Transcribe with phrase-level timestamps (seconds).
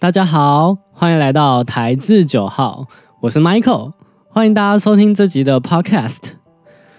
[0.00, 2.86] 大家好，欢迎来到台字九号，
[3.20, 3.92] 我是 Michael，
[4.30, 6.30] 欢迎大家收听这集的 Podcast。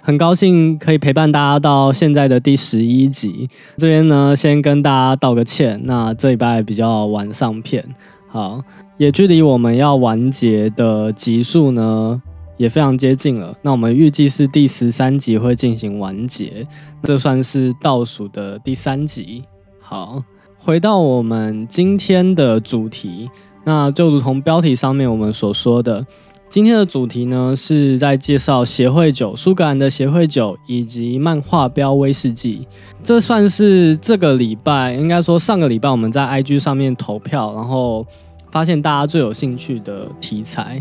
[0.02, 3.50] 很高兴可以陪伴大家到现在的第十一集。
[3.76, 7.84] 这边呢，先跟大家道个歉，那这礼拜比较晚上片，
[8.28, 8.62] 好，
[8.98, 12.22] 也距离我们要完结的集数呢
[12.58, 13.58] 也非常接近了。
[13.64, 16.68] 那我们预计是第十三集会进行完结，
[17.02, 19.44] 这算是倒数的第三集。
[19.80, 20.22] 好。
[20.64, 23.28] 回到我们今天的主题，
[23.64, 26.06] 那就如同标题上面我们所说的，
[26.50, 32.68] 今天的主题呢是在介绍协会酒、苏格兰的协会酒以及漫画标威士忌。
[33.04, 38.06] 这算是这个礼拜，应该说上个礼拜我们在 IG 上面投票，然后
[38.52, 40.80] 发现大家最有兴趣的题材。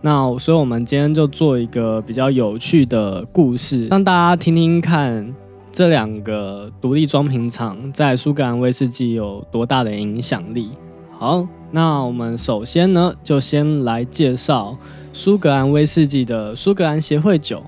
[0.00, 5.32] 那所以我们今天就做一个比较有趣的故事，让大家听听看。
[5.74, 10.70] 这两个独立装瓶厂在苏格兰威士忌有多大的影响力？
[11.18, 14.78] 好，那我们首先呢，就先来介绍
[15.12, 17.60] 苏格兰威士忌的苏格兰协会酒。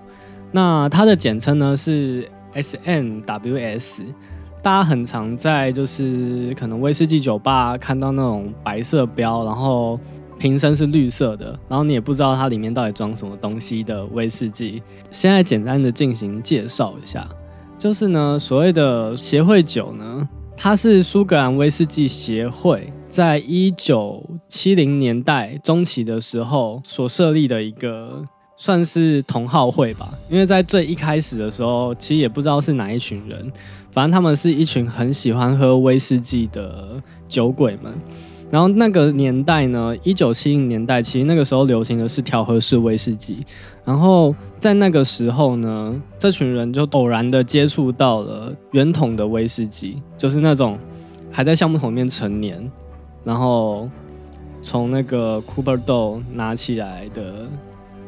[0.53, 4.03] 那它的简称呢是 SNWS。
[4.63, 9.99] 大家很常在就是可能威士忌酒吧看到那种白色标，然后
[10.39, 14.81] 瓶身是绿色的，然后你也不知道它里面到底装什么东西的威士忌。
[15.11, 17.27] 现在简单的进行介绍一下。
[17.79, 28.25] 就是呢，所谓的协会酒呢，它是苏格兰威士忌协会在一九七零年代中期的时候所设立的一个
[28.57, 30.09] 算是同好会吧。
[30.31, 33.53] 因为在最一开始的时候，其实也不知道是哪一群人，
[33.91, 37.93] 反正他们是一群很喜欢喝威士忌的酒鬼们。
[38.49, 43.45] 然后那个年代呢，一九七零年代，其实那个时候流行的是调和式威士忌。
[43.85, 50.79] 然后在那个时候呢，这群人就偶然的接触到了圆筒的威士忌，就是那种
[51.31, 52.71] 还在橡木桶里面陈年，
[53.25, 53.91] 然后
[54.63, 57.49] 从那个 Cooper 豆拿起来的，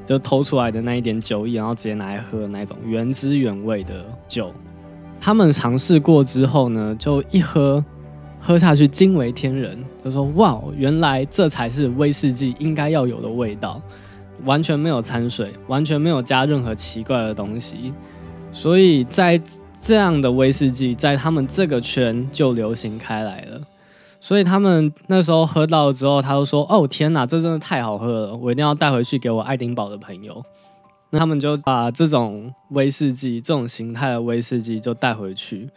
[0.07, 4.53] 就偷出来的那一点酒液，然后直接拿来喝那种原汁原味的酒。
[5.21, 7.85] 他们尝试过之后呢，就一喝。
[8.41, 13.81] 喝下去惊为天人，就说哇，原来这才是威士忌应该要有的味道，
[14.45, 17.93] 完全没有掺水，完全没有加任何奇怪的东西，
[18.53, 19.41] 所以在
[19.83, 23.61] 这样的威士忌在他们这个圈就流行开来了。
[24.21, 30.43] 所以他们那时候喝到之后，他就说哦天哪，这真的太好喝了，我一定要带回去给我爱丁堡的朋友。
[31.11, 35.69] 那他们就把这种威士忌这种形态的威士忌就带回去。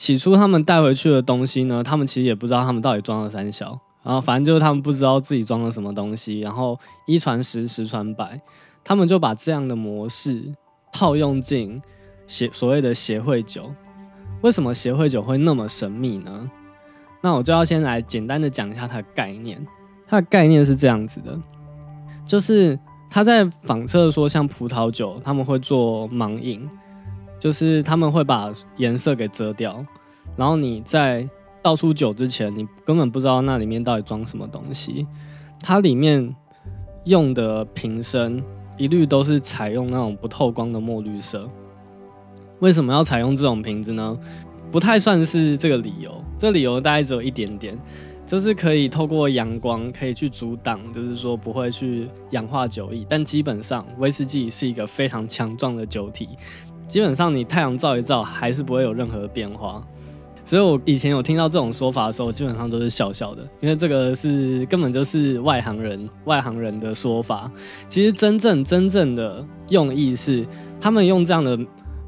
[0.00, 8.40] 起初他们带回去的东西呢，他们其实也不知道他们到底装了三小，然后反正就是他们不知道自己装了什么东西，然后一传十，十传百，
[8.82, 10.42] 他们就把这样的模式
[10.90, 11.78] 套用进
[12.26, 13.70] 协所谓的协会酒。
[14.40, 16.50] 为什么协会酒会那么神秘呢？
[17.20, 19.62] 那我就要先来简单的讲一下它的概念。
[20.08, 21.38] 它的概念是这样子的，
[22.24, 22.78] 就是
[23.10, 26.66] 他在仿测说，像葡萄酒他们会做盲饮。
[27.40, 29.84] 就是他们会把颜色给遮掉，
[30.36, 31.28] 然后你在
[31.62, 35.06] 倒出酒之前，你根本不知道那里面到底装什么东西。
[35.62, 36.34] 它里面
[37.04, 38.42] 用的瓶身
[38.76, 41.48] 一律都是采用那种不透光的墨绿色。
[42.60, 44.18] 为什么要采用这种瓶子呢？
[44.70, 47.76] 不太算是这个理由，这理由大概只有一点点，
[48.26, 53.04] 就是可以透过阳光可以去阻挡，就是说不会去氧化酒液。
[53.08, 56.28] 但基本上威士忌是一个非常强壮的酒体。
[56.90, 59.80] 基本上你太阳照一照，还是不会有任何变化。
[60.44, 67.48] 所以我以前有听到这种说法的时候，基本上都是笑笑的，因为这个是根本就是外行人外行人的说法。
[67.88, 70.44] 其实真正真正的用意是，
[70.80, 71.56] 他们用这样的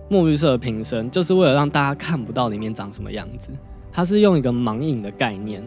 [0.08, 3.50] 墨绿色瓶身，就是为了让大家看不到里面长什么样子。
[3.92, 5.62] 它是用一个盲饮的概念，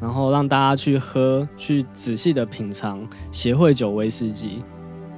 [0.00, 4.62] 然后让大家去喝，去仔细的品尝协会酒威士忌。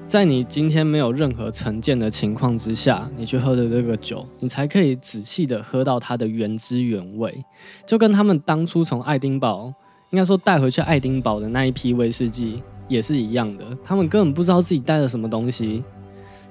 [0.06, 7.44] 在你今天没有任何成见的情况之下，你去喝的这个酒，你才可以仔细的喝到它的原汁原味，
[7.84, 9.74] 就跟他们当初从爱丁堡，
[10.10, 15.82] 应该说带回去爱丁堡的那一批威士忌也是一样的，他们根本不知道自己带了什么东西，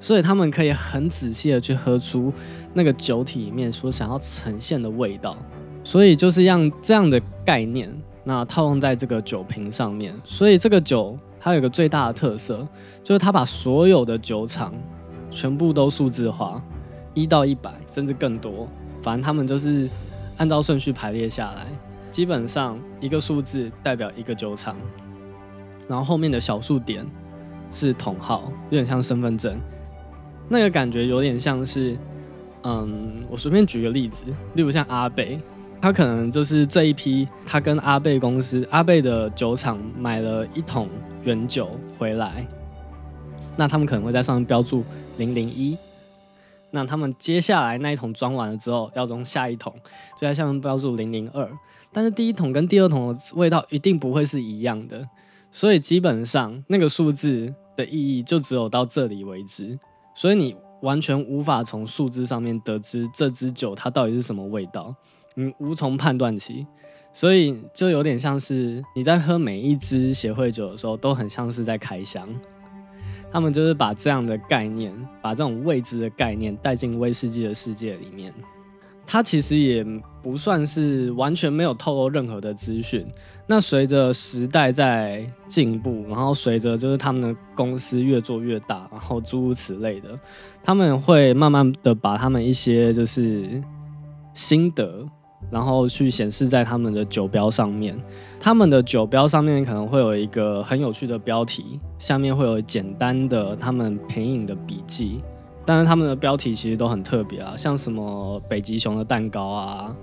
[0.01, 2.33] 所以他们可以很仔细的去喝出
[2.73, 5.37] 那个酒体里面所想要呈现的味道，
[5.81, 7.89] 所以就是让这样的概念，
[8.25, 11.17] 那套用在这个酒瓶上面，所以这个酒。
[11.45, 12.67] 它有个最大的特色，
[13.03, 14.73] 就是它把所有的酒厂
[15.29, 16.59] 全部都数字化，
[17.13, 18.67] 一到一百甚至更多，
[19.03, 19.87] 反正他们就是
[20.37, 21.67] 按照顺序排列下来，
[22.09, 24.75] 基本上一个数字代表一个酒厂，
[25.87, 27.05] 然后后面的小数点
[27.69, 29.55] 是统号，有点像身份证，
[30.49, 31.95] 那个感觉有点像是，
[32.63, 34.25] 嗯，我随便举个例子，
[34.55, 35.39] 例如像阿北，
[35.81, 40.89] 他可能就是这一批，他跟阿贝公司、阿贝的酒厂买了一桶
[41.23, 42.45] 原酒回来，
[43.55, 44.83] 那他们可能会在上面标注
[45.17, 45.77] 零零一。
[46.71, 49.71] 那他们接下来那一桶装完了之后，要装下一桶，
[50.15, 51.47] 就在下面标注零零二。
[51.93, 55.07] 但是第一桶跟第二桶的味道一定不会是一样的，
[55.51, 59.79] 所以基本上那个数字的意义就只有到这里为止。
[60.13, 64.93] 所以你完全无法从数字上面得知这支酒它到底是什么味道，
[65.35, 66.65] 你无从判断起。
[67.13, 72.27] 所以就有点像是你在喝每一支协会酒的时候，都很像是在开箱。
[73.31, 78.33] 他们就是把这样的概念，把这种未知的概念带进威士忌的世界里面。
[79.05, 79.85] 它其实也
[80.21, 83.05] 不算是完全没有透露任何的资讯。
[83.47, 90.19] 那随着时代在进步，然后随着就是他们的公司越做越大，然后诸如此类的，
[90.61, 93.63] 他们会慢慢的把他们一些就是
[94.33, 95.07] 心得。
[95.51, 97.95] 然后去显示在他们的酒标上面，
[98.39, 105.21] 他们的酒标上面可能会有一个很有趣的标题，下面会有简单的他们品饮的笔记。
[105.67, 109.95] 但是他们的标题其实都很特别啊，像什么北极熊的蛋糕啊，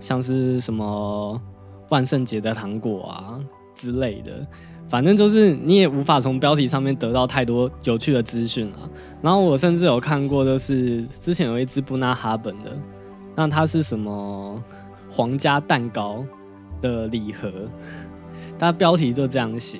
[0.00, 1.40] 像是什么
[1.88, 3.40] 万圣节的糖果啊
[3.74, 4.46] 之类的，
[4.88, 8.88] 反正就是你也无法从标题上面得到太多有趣的资讯啊。
[9.20, 12.70] 然后我甚至有看过，就是之前有一支布纳哈本的。
[13.34, 14.62] 那它是什么
[15.10, 16.24] 皇家蛋糕
[16.80, 17.50] 的礼盒？
[18.58, 19.78] 它标题就这样写，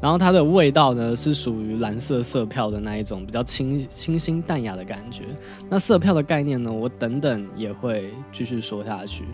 [0.00, 5.24] 然后它的味道呢是属于蓝色色票的那一种，比较清清新淡雅的感觉。
[5.68, 9.24] 那色票的概念呢，我等等也会继续说下去。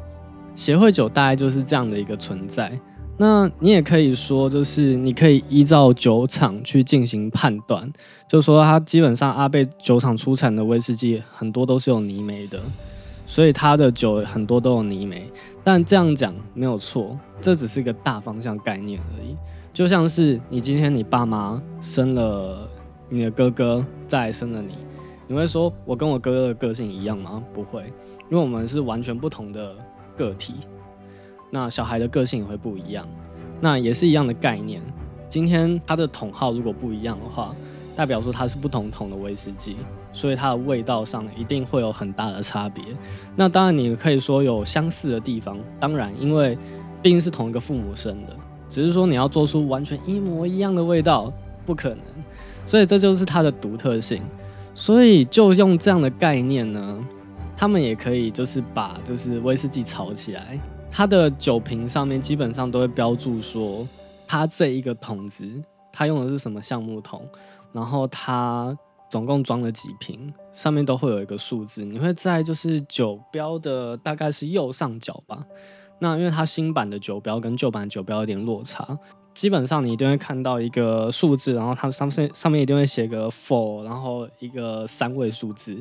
[0.56, 2.72] 协会酒大概就是这样的一个存在。
[3.18, 7.92] 那你也可以说，就是你可以依照酒厂去进行判断，
[8.26, 12.58] 就说它基本上阿贝酒厂出产的威士忌很多都是有泥煤的。
[13.30, 15.30] 所以它的酒很多都有泥煤，
[15.62, 19.36] 但这样讲没有错，这只是一个大方向概念而已。
[19.72, 22.68] 就像是你今天你爸妈生了
[23.08, 24.74] 你的哥哥，再生了你，
[25.28, 27.40] 你会说我跟我哥哥的个性一样吗？
[27.54, 27.84] 不会，
[28.28, 29.76] 因为我们是完全不同的
[30.16, 30.54] 个体。
[31.50, 33.06] 那小孩的个性也会不一样，
[33.60, 34.82] 那也是一样的概念。
[35.28, 37.54] 今天他的桶号如果不一样的话，
[38.00, 39.76] 代表说它是不同桶的威士忌。
[40.10, 42.82] 所以它的味道上一定会有很大的差别。
[43.36, 46.56] 那当然你可以说有相似的地方，当然因为
[47.02, 48.34] 毕竟是同一个父母生的，
[48.70, 51.30] 只是说你要做出完全一模一样的味道
[51.66, 51.98] 不可能。
[52.64, 54.22] 所以这就是它的独特性。
[54.74, 56.98] 所以就用这样的概念呢，
[57.54, 60.58] 他们也可以就是把就是威士忌炒起来，
[60.90, 63.86] 它的酒瓶上面基本上都会标注说
[64.26, 65.46] 它这一个桶子
[65.92, 67.22] 它用的是什么橡木桶，
[67.72, 68.76] 然后它。
[69.10, 71.84] 总共装了几瓶，上面都会有一个数字。
[71.84, 75.44] 你会在就是酒标的大概是右上角吧？
[75.98, 78.96] 那因为它新版的酒标跟旧版酒标有点落差，
[79.34, 85.74] 基本上你一定会看到一个数字，然后它上面上面一定会写个 four，然后一个三位数字，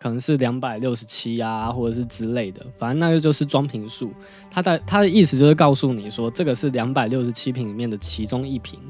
[0.00, 2.64] 可能是两百六十七啊，或者是之类的。
[2.78, 4.10] 反正那个就是装瓶数。
[4.50, 8.80] 它的它的意思就是告诉你说，这个是两百六十七瓶里面的其中一瓶。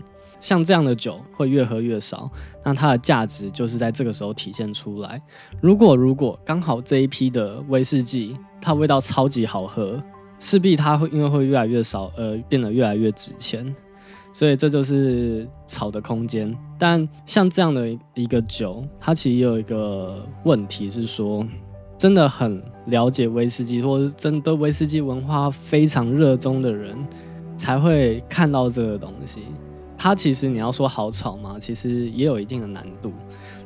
[0.45, 2.31] 像这样的酒会越喝越少，
[2.63, 5.19] 那它的价值就是在这个时候体现出来。
[5.59, 9.99] 如果如果刚好这一批的威士忌它味道超级好喝，
[10.39, 13.75] 势必它会因为会越来越少而变得越来越值钱，
[14.35, 16.55] 所以这就是炒的空间。
[16.79, 21.43] 但像这样的一个酒，它其实也有一个问题是说，
[21.97, 26.95] 真的很了解威士忌，或者是真对威士忌文化非常热衷的人，
[27.57, 29.41] 才会看到这个东西。
[30.05, 31.57] 它其实你要说好炒吗？
[31.59, 33.11] 其实也有一定的难度。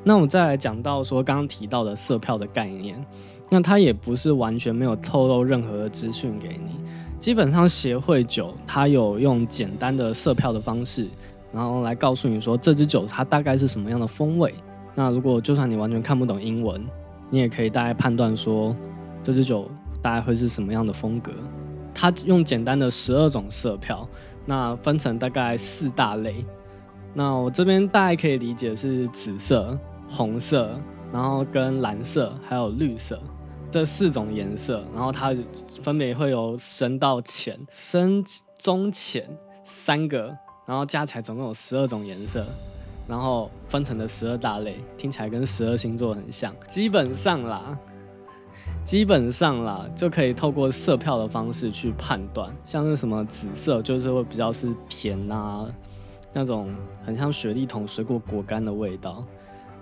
[0.05, 3.05] 那我们再来讲到说刚刚提到的色票的概念，
[3.51, 6.79] 那它也不是完全没有透露任何的资讯给你。
[7.19, 11.09] 基本上协会酒它有用简单的色票的方式，
[11.53, 14.55] 然后来告诉你说这支酒它大概是什么样的风味。
[14.95, 16.81] 那如果就算你完全看不懂英文，
[17.31, 18.77] 你也可以大概判断说
[19.25, 19.69] 这支酒
[20.01, 21.33] 大概会是什么样的风格。
[21.93, 24.09] 它用简单的十二种色票。
[24.49, 26.43] 那分成大概四大类，
[27.13, 29.79] 那我这边大概可以理解是紫色、
[30.09, 30.75] 红色，
[31.13, 33.21] 然后跟蓝色还有绿色
[33.71, 35.37] 这四种颜色，然后它
[35.83, 38.25] 分别会有深到浅、深
[38.59, 39.29] 中浅
[39.65, 42.47] 三个，然后加起来总共有十二种颜色，
[43.07, 47.79] 然后分成的十二大类，听起来跟十二星座很像，基本上啦。
[48.89, 55.67] 基本上啦，就可以透过色票的方式去判断，像是什么紫色，就是会比较是甜啊，
[56.33, 59.23] 那种很像雪莉桶水果果干的味道；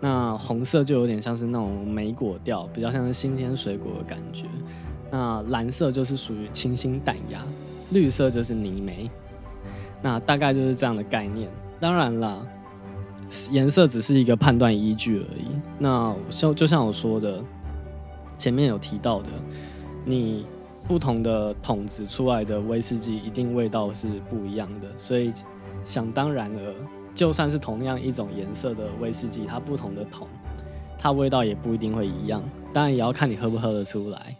[0.01, 4.47] 那红色就有点像是那种莓果调，比较像是新鲜水果的感觉；
[5.13, 7.47] 那蓝色就是属于清新淡雅，
[7.93, 9.09] 绿色就是泥煤。
[10.03, 11.49] 那大概就是这样的概念。
[11.79, 12.45] 当然啦，
[13.53, 15.47] 颜色只是一个判断依据而已。
[15.79, 17.41] 那像就像我说的，
[18.39, 19.29] 前面有提到的，
[20.05, 20.47] 你
[20.87, 25.33] 不同的桶子出来的威士忌一定味道是不一样的，所以
[25.85, 26.75] 想当然了，
[27.15, 30.29] 就算是同样一种颜色的威士忌，它不同的桶，
[30.99, 32.43] 它味道也不一定会一样。
[32.73, 34.37] 当然也要看你喝不喝得出来。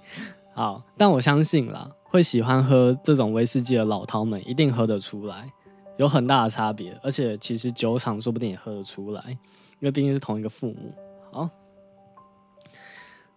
[0.55, 5.51] 好，但我相信啦，会喜欢喝这种威士忌的老饕们一定喝得出来。
[5.97, 10.95] 有很大的差别，而且其实酒厂说不定也喝得出来，因为毕竟是同一个父母。
[11.33, 11.49] 好，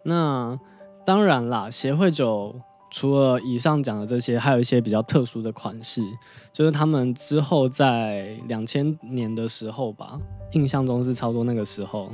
[0.10, 0.60] 那
[1.06, 2.54] 当然啦，协会酒
[2.92, 6.02] 除了以上讲的这些，还有一些比较特殊的款式，
[6.52, 10.20] 就是他们之后在两千年的时候吧，
[10.54, 12.10] 印象中是差不多那个时候，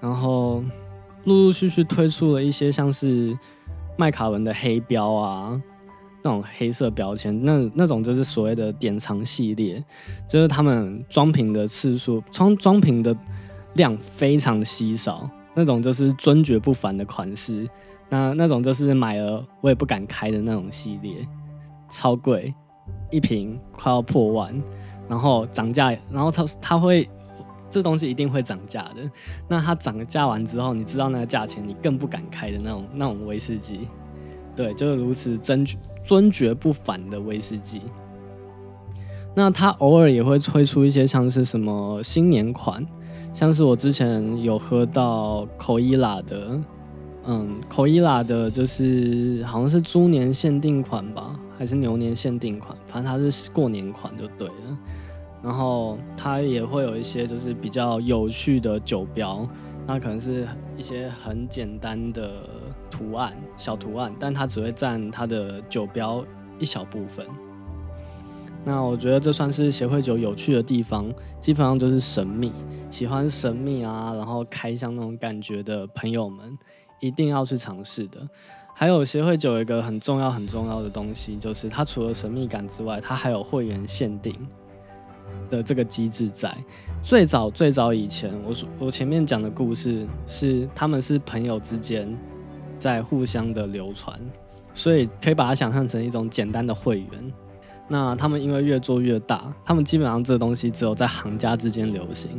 [0.00, 0.62] 然后
[1.24, 3.36] 陆陆续续推出了一些像是
[3.96, 5.60] 麦卡伦的黑标啊。
[6.20, 9.82] 那种黑色标签，那那种就是所谓的典藏系列，
[10.28, 13.16] 就是他们装瓶的次数，装装瓶的
[13.74, 17.68] 量非常稀少，那种就是尊爵不凡的款式，
[18.08, 21.26] 那那种就是买了我也不敢开的那种系列，
[21.90, 22.54] 超贵，
[23.10, 24.54] 一瓶快要破万，
[25.08, 27.10] 然后涨价，然后它它会
[27.68, 29.10] 这东西一定会涨价的，
[29.48, 33.88] 那它涨价完之后，你知道那个价钱，你更不敢开的那种那种威士忌，
[34.54, 35.66] 对，就是如此尊。
[36.04, 37.82] 尊爵不凡的威士忌，
[39.34, 42.82] 那它偶尔也会推出一些像是什么新年款，
[43.32, 46.60] 像是我之前有喝到口伊拉的，
[47.24, 54.78] 嗯，口伊拉的就是好像是猪年限定款吧，还是牛年限定款，反正它是过年款就对了。
[55.40, 59.48] 然后它也会有一些就是比较有趣的酒标。
[59.86, 62.42] 那可能是一些很简单的
[62.90, 66.22] 图案，小图案，但它只会占它的酒标
[66.58, 67.24] 一小部分。
[68.68, 71.10] 那我觉得这算是协会酒有趣的地方，
[71.40, 72.52] 基本上就是神秘，
[72.90, 76.54] 喜欢神秘啊，然后开箱那种感觉的朋友们
[77.00, 78.20] 一定要去尝试的。
[78.74, 84.34] 还有协会酒有一个很重要很重要的东西，就是它除了神秘感之外，它还有会员限定
[85.48, 86.54] 的这个机制在。
[87.02, 92.14] 最早最早以前，我说我前面讲的故事是他们是朋友之间
[92.78, 94.20] 在互相的流传，
[94.74, 97.32] 所以可以把它想象成一种简单的会员。
[97.88, 102.30] 那他们因为越做越大，他们基本上这东西只有在行家之间流行。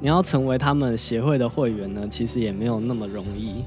[0.00, 3.64] 你要成为他们协会的会员呢，其实也没有那么容易，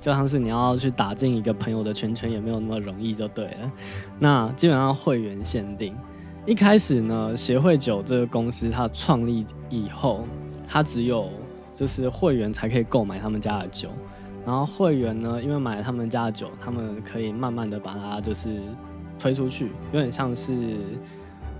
[0.00, 3.72] 就像是你要去打进一个朋友的圈圈，也没有那么容易，就对了。
[4.18, 5.94] 那基本上会员限定。
[6.44, 10.24] 一开始呢，协会酒这个公司它创立以后，
[10.66, 11.30] 它只有
[11.76, 13.88] 就是会员才可以购买他们家的酒，
[14.44, 18.60] 然后会员呢，因为买了他们家的酒，他们可以慢慢的把它就是
[19.22, 20.52] 推出去，有点像是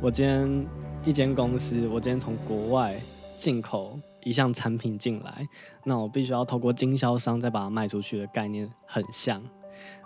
[0.00, 0.66] 我今天
[1.04, 2.98] 一间公司，我今天从国外
[3.36, 5.46] 进口一项产品进来，
[5.84, 9.40] 那我必须要透过经销商再把它卖出去的概念很像，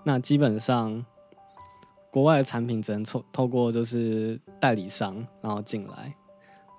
[0.04, 1.02] 那基本上。
[2.08, 6.14] 国外的产品只能透透过就是代理商，然后进来，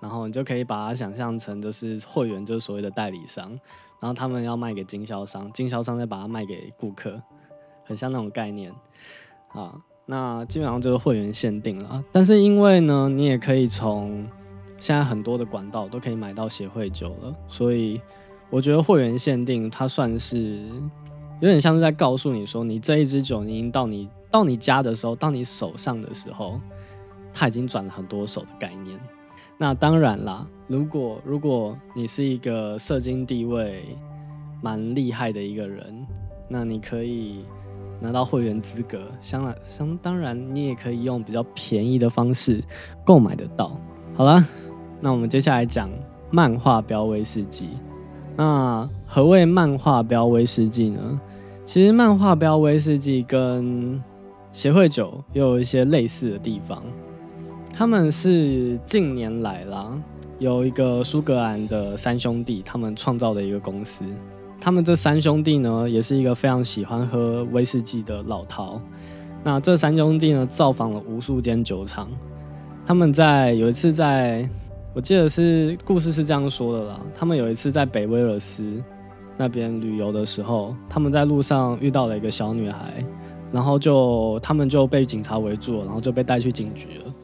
[0.02, 3.50] 然后你就可以把它想象成就是会员，就是所谓的代理商，
[4.00, 7.22] 然后他们要卖给经销商，经销商再把它卖给顾客，
[7.84, 8.74] 很像那种概念
[9.50, 9.80] 啊。
[10.10, 14.26] 那基本上就是会员限定了，但是因为呢，你也可以从
[14.78, 18.00] 现在很多的管道都可以买到协会酒了，所以
[18.48, 20.58] 我觉得会员限定它算是
[21.40, 24.08] 有点像是在告诉你说，你这一支酒已经到你。
[24.30, 26.60] 到你家的时候，到你手上的时候，
[27.32, 29.00] 它已经转了很多手的概念。
[29.56, 33.96] 那当然啦，如果如果你是一个社经地位
[34.62, 36.06] 蛮厉害的一个人，
[36.46, 37.42] 那你可以
[38.00, 42.62] 拿到会员资格，相然相当然你也可以用比较便宜的方式
[43.04, 43.78] 购买得到。
[44.14, 44.44] 好了，
[45.00, 45.90] 那我们接下来讲
[46.30, 47.68] 漫画标威士忌。
[48.36, 51.20] 那何谓漫画标威士忌呢？
[51.64, 54.02] 其实漫画标威士忌跟
[54.52, 56.82] 协会酒也有一些类似的地方，
[57.74, 59.92] 他们是近年来啦，
[60.38, 64.04] 有一个苏格兰的三兄弟，他们创造的一个公司。
[64.60, 68.80] 他们这三兄弟呢，也是一个非常喜欢喝威士忌的老饕。
[69.44, 72.08] 那这三兄弟呢，造访了无数间酒厂。
[72.86, 74.48] 他们在有一次，在
[74.94, 78.82] 我记得是故事是这样说的啦，他们有一次在北威尔斯
[79.36, 83.04] 那边旅游的时候，他们在路上遇到了一个小女孩。
[83.50, 87.14] 然后就他们就被警察围住了，然后就被带去警局了。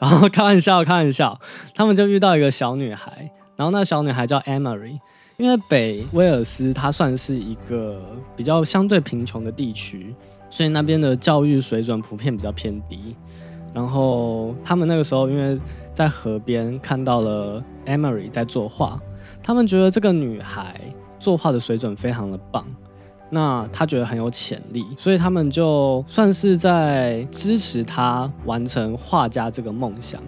[0.00, 1.38] 然后开玩笑，开玩笑，
[1.72, 4.98] 他们就遇到一个小女孩，然后那小女孩叫 Emery。
[5.38, 8.02] 因为北威尔斯它算是一个
[8.36, 10.12] 比较相对贫穷的地区，
[10.50, 13.14] 所以那边的教育水准普遍比较偏低。
[13.72, 15.56] 然后他们那个时候因为
[15.94, 19.00] 在河边看到了 Emery 在作画，
[19.40, 20.74] 他们觉得这个女孩
[21.20, 22.66] 作画的水准非常的棒，
[23.30, 30.20] 那他觉得很有潜力，所以他们就算是在支持他完成画家这个梦想。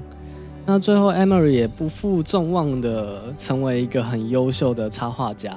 [0.66, 5.56] 那最后 Emery 也不负众望的成为一个很优秀的插画家。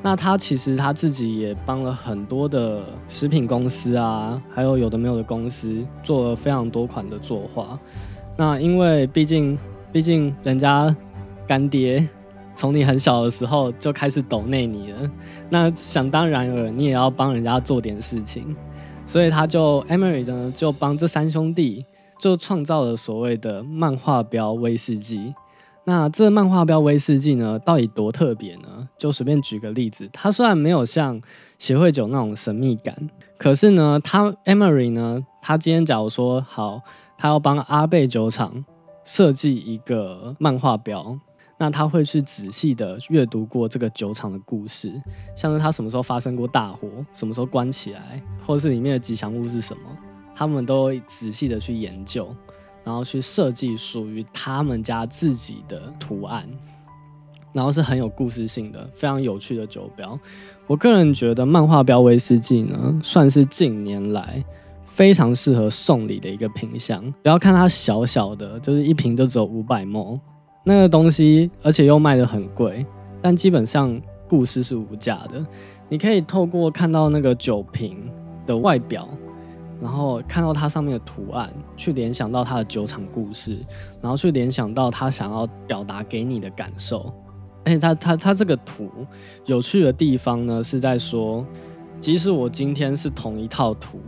[0.00, 7.78] 那他其实他自己也帮了很多的食品公司啊，还有有的没有的公司做了非常多款的作画。
[8.36, 9.58] 那因为毕竟
[9.90, 10.94] 毕竟人家
[11.46, 12.06] 干爹
[12.54, 15.10] 从你很小的时候就开始抖内你了，
[15.48, 18.54] 那想当然了，你也要帮人家做点事情。
[19.06, 21.84] 所以他就 Emery 呢就帮这三兄弟
[22.24, 25.34] 就创造了所谓的漫画标威士忌。
[25.84, 28.88] 那这漫画标威士忌呢，到底多特别呢？
[28.96, 31.20] 就随便举个例子，它虽然没有像
[31.58, 32.96] 协会酒那种神秘感，
[33.36, 36.80] 可是呢，他 Emery 呢，他今天假如说好，
[37.18, 38.64] 他要帮阿贝酒厂
[39.04, 41.18] 设计一个漫画标，
[41.58, 44.90] 那他会去仔细的阅读过这个酒厂的故事，
[45.36, 49.82] 像是他什么时候发生过大火，什么时候关起来，或是里面的吉祥物是什么，
[50.34, 52.28] 他们都仔细的去研究。
[52.86, 56.46] 然后去设计属于他们家自己的图案，
[57.50, 60.20] 然后是很有故事性的、非常有趣的酒标。
[60.66, 64.44] 我个人觉得漫画标威士忌呢，算是近年来
[64.82, 67.02] 非常适合送礼的一个品相。
[67.22, 70.20] 不要看它小小的，就是一瓶就只有五百毛，
[70.62, 72.84] 那个东西，而且又卖的很贵，
[73.22, 73.98] 但基本上
[74.28, 75.42] 故事是无价的。
[75.88, 77.96] 你可以透过看到那个酒瓶
[78.44, 79.08] 的外表。
[79.84, 83.58] 然后看到它上面的图案，去联想到它的酒厂故事，
[84.00, 87.12] 然后去联想到他想要表达给你的感受。
[87.66, 88.88] 而且他他他这个图
[89.44, 91.46] 有趣的地方呢，是在说，
[92.00, 94.00] 即使我今天是同一套图，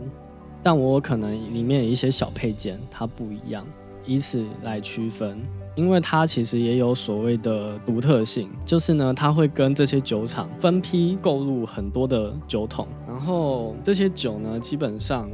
[0.63, 3.63] 但我可能里面有一些小配件它不一样，
[4.03, 5.39] 以此来区分。
[5.75, 15.29] 因为它其实也有所谓的独特性，就是呢，它会跟这些酒厂分批购入很多的酒桶，然后这些酒呢，基本上。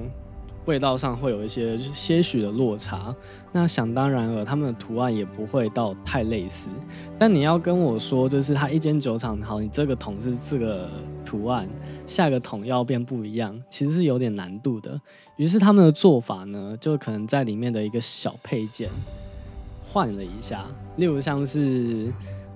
[0.65, 3.13] 味道上会有一些些许的落差，
[3.51, 6.69] 那想当然了，他们的图案也不会到太类似。
[7.19, 10.89] 但你要跟我说，就是他一间酒厂好，你这个桶是这个
[11.25, 11.67] 图案，
[12.07, 14.99] 下个桶要变不一样，其实是有点难度的。
[15.35, 18.89] 于是他们的做法呢，就可能在里面的一个小配件
[19.85, 22.11] 换了一下，例如像是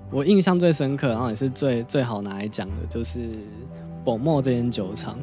[0.09, 3.27] 我印象最深刻，然后也是最最好拿来讲的，就是
[4.05, 5.19] 宝墨这间酒厂。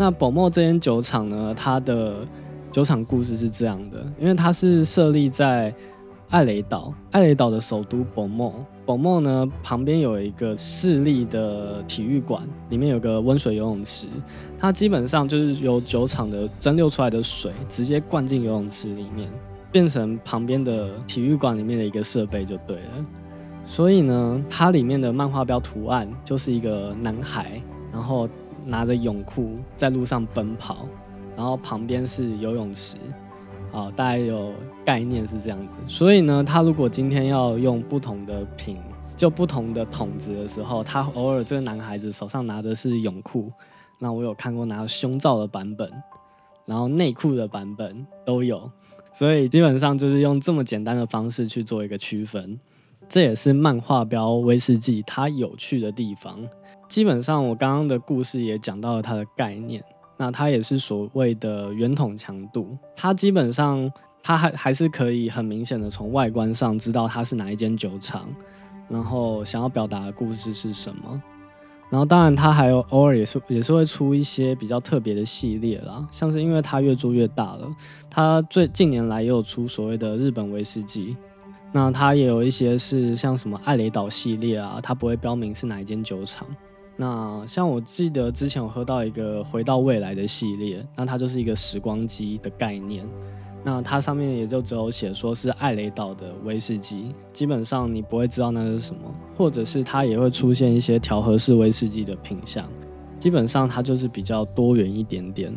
[0.00, 1.52] 那宝墨这间酒厂呢？
[1.56, 2.24] 它的
[2.70, 5.74] 酒厂故事是这样的，因为它是设立在
[6.28, 8.54] 艾雷岛，艾雷岛的首都宝墨。
[8.86, 14.06] 宝墨呢旁边有一个市立的体育馆，里面有个温水游泳池。
[14.56, 19.28] 它基本上就是由酒厂的蒸馏出来的水直接灌进游泳池里面，
[19.72, 23.04] 变成旁边的体育馆里面的一个设备就对了。
[23.64, 27.60] 所以呢，它里面的漫画标图案就是一个男孩，
[27.92, 28.28] 然后。
[28.68, 30.86] 拿着泳裤在路上奔跑，
[31.34, 32.96] 然后旁边是游泳池，
[33.72, 34.52] 好，大概有
[34.84, 35.78] 概念是这样子。
[35.86, 38.76] 所以呢，他如果今天要用不同的瓶，
[39.16, 43.50] 就不同的桶子的时候，他偶尔这个男孩子手上拿的是泳裤，
[43.98, 45.90] 那我有看过拿胸罩的版本，
[46.66, 48.70] 然后内裤的版本都有，
[49.12, 52.60] 所以基本上就是用这么简单的方式去做一个区分，
[53.08, 56.38] 这也是漫画标威士忌它有趣的地方。
[56.88, 59.82] 基本上，我刚刚的故事也讲到了它的概念。
[60.20, 62.76] 那它也是所谓的圆筒强度。
[62.96, 63.88] 它基本上，
[64.20, 68.28] 它还还是可以很明显的从外观上知道它是哪一间酒厂，
[68.88, 71.22] 然后想要表达的故事是什么。
[71.88, 77.68] 然后当然，它还有偶尔也是也是会出一些比较特别的系列啦，像是因为它越做越大了，
[78.10, 81.16] 它最近年来也有出所谓的日本威士忌。
[81.70, 86.44] 那它也有一些是像什么艾雷岛系列啊，它不会标明是哪一间酒厂。
[87.00, 93.06] 那像我记得之前我喝到一个回到未来的系列，那它就是一个时光机的概念。
[93.64, 99.00] 那它上面也就只有写说是艾雷岛的威士忌，基本上你不会知道那是什么，
[99.36, 102.68] 或者是它也会出现一些调和式威士忌的品相。
[103.16, 105.54] 基本上它就是比较多元一点点。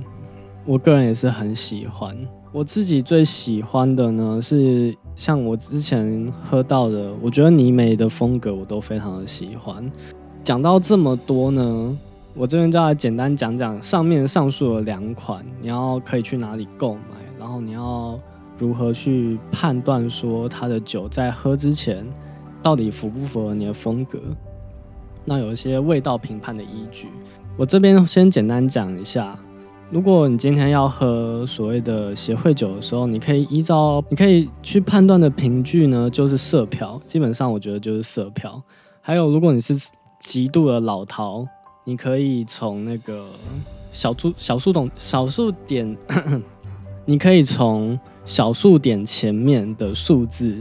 [0.63, 2.15] 我个人也是很喜欢，
[2.51, 9.91] 我自己最喜欢的呢是像我之前喝到的，我觉得尼美的风格我都非常的喜欢。
[10.43, 11.97] 讲到这么多呢，
[12.33, 17.01] 我这边就来简单讲讲上面上述的两款，你要可以去哪里购买，
[17.39, 18.19] 然后你要
[18.57, 22.05] 如何去判断说它的酒在喝之前
[22.61, 24.19] 到底符不符合你的风格，
[25.25, 27.07] 那有一些味道评判的依据。
[27.55, 29.37] 我这边先简单讲一下，
[29.91, 36.99] 如果你今天要喝所谓的协会酒的时候，你可以依照你可以去判断的凭据呢，就是色票。
[37.05, 38.59] 基本上我觉得就是色票。
[39.01, 39.75] 还有，如果你是
[40.21, 41.45] 极度的老套，
[41.83, 43.25] 你可以从那个
[43.91, 45.97] 小数小数点小数点，
[47.03, 50.55] 你可以从小数点前面的数字，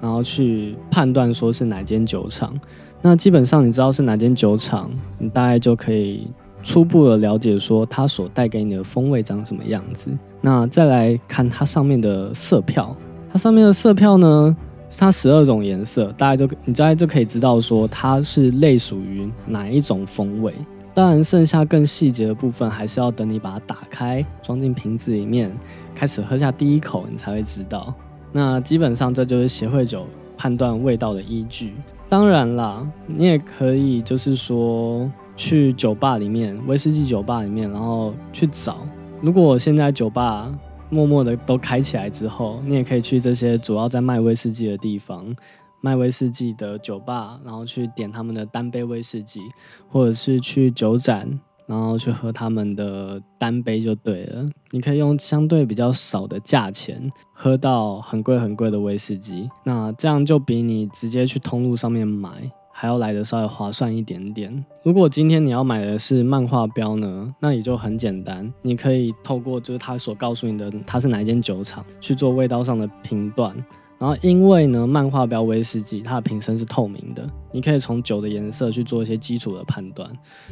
[0.00, 2.58] 然后去判断说是哪间酒厂。
[3.02, 6.26] 那基本上你知道是哪间酒厂，你大概就可以。
[6.66, 10.10] 初步的了解，说它所带给你的风味长什么样子。
[10.40, 12.96] 那再来看它上面的色票，
[13.30, 14.56] 它上面的色票呢，
[14.98, 20.54] 它十二种颜色，大家就你大概就可以知道说它是类属于哪一种风味。
[20.92, 25.52] 当然，剩下更细节的部分，还是要等你把它打开，装进瓶子里面，
[25.94, 27.92] 开始喝下第一口，你才会知道。
[28.32, 31.74] 那基本上这就是协会酒判断味道的依据。
[32.08, 35.10] 当然啦，你也可以就是说。
[35.36, 38.86] 去酒吧里面，威士忌酒吧里面，然后去找。
[39.20, 40.48] 如果现在酒吧
[40.94, 45.34] 默默的都开起来之后，你也可以去这些主要在卖威士忌的地方，
[45.80, 49.40] 卖威士忌的酒吧，然后去点他们的单杯威士忌，
[49.88, 51.28] 或者是去酒展，
[51.66, 54.48] 然后去喝他们的单杯就对了。
[54.70, 62.30] 你可以用相对比较少的价钱喝到很贵很贵的威士忌，那这样就比你直接去通路上面买。
[62.76, 64.64] 还要来的稍微划算一点点。
[64.82, 73.56] 如果今天你要买的是漫画标呢，那也就很简单，你可以透过就是他所告诉你的它是哪一间酒厂去做味道上的评断。
[73.96, 80.10] 然后因为呢，漫画标威士忌它的瓶身是透明的，你可以从酒的颜色去做一些基础的判断。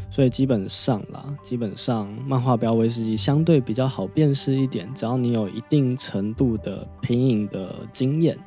[0.09, 8.39] 所以基本上啦，基本上漫画标威士忌相对比较好辨识一点，只要你有一定程度的品饮的经验，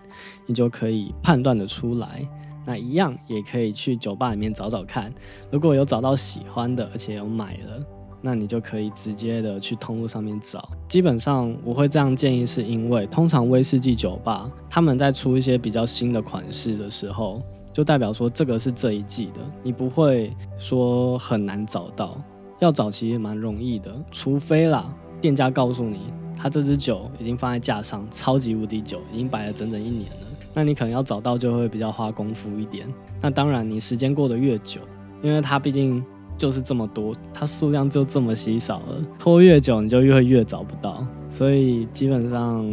[0.47, 2.25] 你就可以判断的出来。
[2.65, 5.13] 那一样也可以去酒吧里面找找看，
[5.51, 7.85] 如果有找到喜欢的，而且有买了，
[8.21, 10.67] 那你就可以直接的去通路上面找。
[10.87, 22.17] 基本上我会这样建议，是因为通常威士忌酒吧他们在出一些比较新的款式的时候，就代表说这个是这一季的，你不会说很难找到，
[22.59, 25.99] 要找其实蛮容易的，除非啦，店家告诉你
[26.35, 30.24] 他这支酒已经放在架上，超级无敌酒，已经摆了整整一年了。
[30.55, 32.87] 那你可能要找到就会比较花功夫一点。
[33.21, 34.81] 那当然，你时间过得越久，
[35.21, 36.03] 因为它毕竟
[36.35, 41.05] 就是这么多，它数量就这么稀少了，拖越久你就越会越找不到。
[41.29, 42.65] 所以基本上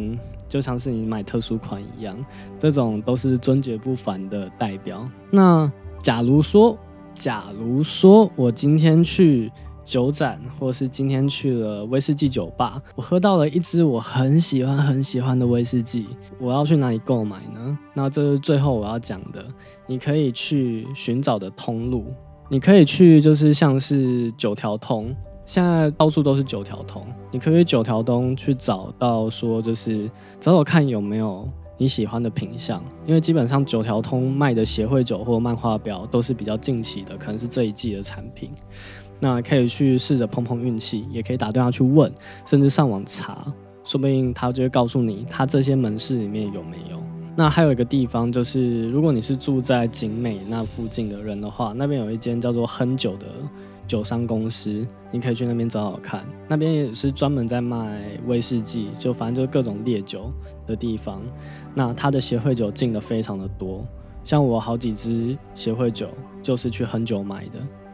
[0.48, 2.16] 就像是你买特殊款一样，
[2.58, 5.06] 这种都是尊爵不凡的代表。
[5.30, 6.78] 那假如说，
[7.12, 9.50] 假如说我今天去。
[9.84, 16.06] 酒展，或是今天去了威士忌酒吧，我喝到了一支我很喜欢很喜欢的威士忌，
[16.38, 17.78] 我要去哪里购买呢？
[17.94, 19.44] 那这是最后我要讲的，
[19.86, 22.06] 你可以去寻找的通路，
[22.48, 25.14] 你可以去就是像是九条通，
[25.44, 30.08] 现在到处都是九条通，你可以九条通去找到说就是
[30.40, 38.50] 找找看有没有你喜欢的品相，因为基本上九条通卖的协会酒或漫画表都是比较近期的，可能是这一季的产品。
[39.24, 42.12] 那可以去试着碰碰运气，也可以打电话去问，
[42.44, 43.46] 甚至上网查，
[43.84, 47.00] 说不定他就会告诉你他这些门市里面有没有。
[47.36, 53.26] 那还有一个地方就是，如果你是住在景美那附近的人的话，那边有一间叫做亨酒的
[53.86, 56.24] 酒商公司，你可以去那边找找看。
[56.48, 60.32] 那边也是专门在卖威士忌，就反正就是各种烈酒
[60.66, 61.22] 的地方。
[61.76, 63.86] 那他的协会酒进的非常的多，
[64.24, 66.08] 像我好几支协会酒
[66.42, 67.52] 就是去亨酒买的。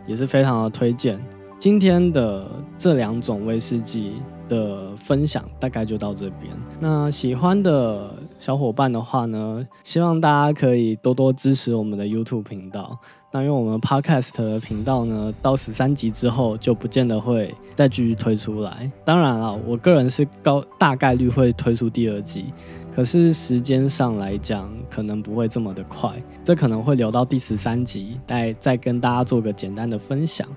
[0.09, 1.23] 也是非常的推荐。
[1.59, 4.15] 今天的这两种威士忌
[4.49, 6.53] 的分享大概就到这边。
[6.81, 12.97] 那喜欢的小伙伴的话呢，希望大家可以多多支持我们的 YouTube 频道。
[13.31, 18.91] 那因为我们 Podcast 的频道呢，到十三集之后就不见得会再继续推出来。
[19.05, 22.47] 当然了，我个人是高大概率会推出第二季。
[22.99, 30.49] 可是时间上来讲，可能不会这么的快，这可能会留到第十三集，再再跟大家做个简单的分享。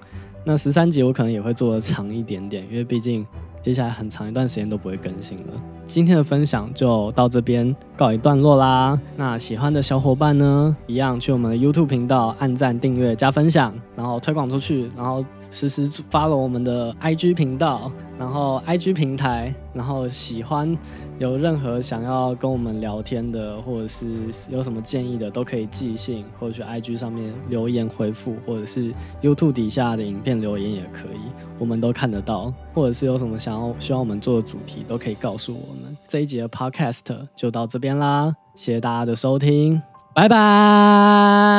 [0.43, 3.23] 那十三集我可能也会做的长一点点，因为毕竟
[3.61, 5.53] 接下来很长一段时间都不会更新了。
[5.85, 8.99] 今天的分享就到这边告一段落啦。
[9.15, 15.23] 那喜欢的小伙伴呢，一样去我们的 YouTube 频道按赞、订阅、加分享，然后推广出去，然后。
[15.51, 20.75] 实时发了我们的 IG 频道，然后 IG 平台，然后喜欢
[21.19, 24.07] 有任何想要跟我们聊天的，或者是
[24.49, 31.19] 有什么建议的，都可以寄信或者去 IG 上面留言回复，或者是 YouTube 底下的影片留言也可以，
[31.59, 32.51] 我们都看得到。
[32.73, 35.97] 或者是有什么想要希望我们做的主题，都可以告诉我们。
[36.07, 39.81] 这一集的 Podcast 就到这边啦，谢谢大家的收听，
[40.15, 41.51] 拜拜。